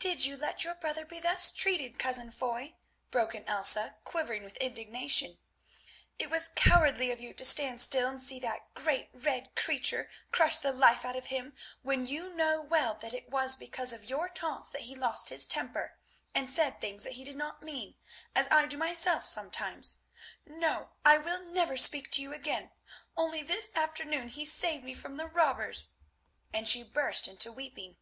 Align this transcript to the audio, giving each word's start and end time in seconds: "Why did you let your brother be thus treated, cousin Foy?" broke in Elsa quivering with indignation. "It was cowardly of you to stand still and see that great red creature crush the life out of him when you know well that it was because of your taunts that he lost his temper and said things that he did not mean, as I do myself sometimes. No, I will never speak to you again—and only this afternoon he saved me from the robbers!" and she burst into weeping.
"Why 0.00 0.14
did 0.14 0.24
you 0.24 0.36
let 0.36 0.62
your 0.64 0.74
brother 0.76 1.04
be 1.04 1.18
thus 1.18 1.50
treated, 1.50 1.98
cousin 1.98 2.30
Foy?" 2.32 2.74
broke 3.10 3.34
in 3.34 3.44
Elsa 3.48 3.96
quivering 4.04 4.44
with 4.44 4.56
indignation. 4.58 5.38
"It 6.20 6.30
was 6.30 6.50
cowardly 6.54 7.10
of 7.10 7.20
you 7.20 7.34
to 7.34 7.44
stand 7.44 7.80
still 7.80 8.08
and 8.08 8.22
see 8.22 8.38
that 8.40 8.72
great 8.74 9.10
red 9.12 9.56
creature 9.56 10.08
crush 10.30 10.58
the 10.58 10.72
life 10.72 11.04
out 11.04 11.16
of 11.16 11.26
him 11.26 11.54
when 11.82 12.06
you 12.06 12.32
know 12.32 12.60
well 12.60 12.94
that 12.94 13.12
it 13.12 13.28
was 13.28 13.56
because 13.56 13.92
of 13.92 14.04
your 14.04 14.28
taunts 14.28 14.70
that 14.70 14.82
he 14.82 14.94
lost 14.94 15.30
his 15.30 15.46
temper 15.46 15.98
and 16.32 16.48
said 16.48 16.80
things 16.80 17.02
that 17.02 17.14
he 17.14 17.24
did 17.24 17.36
not 17.36 17.60
mean, 17.62 17.96
as 18.36 18.46
I 18.52 18.66
do 18.66 18.76
myself 18.78 19.26
sometimes. 19.26 19.98
No, 20.46 20.90
I 21.04 21.18
will 21.18 21.42
never 21.44 21.76
speak 21.76 22.12
to 22.12 22.22
you 22.22 22.32
again—and 22.32 22.70
only 23.16 23.42
this 23.42 23.70
afternoon 23.74 24.28
he 24.28 24.44
saved 24.44 24.84
me 24.84 24.94
from 24.94 25.16
the 25.16 25.26
robbers!" 25.26 25.90
and 26.52 26.68
she 26.68 26.82
burst 26.84 27.26
into 27.26 27.50
weeping. 27.52 27.96